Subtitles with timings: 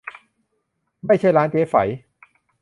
[1.05, 1.75] ไม่ใช่ร้านเจ๊ไฝ